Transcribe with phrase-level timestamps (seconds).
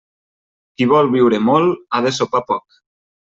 [0.79, 2.81] Qui vol viure molt, ha de sopar poc.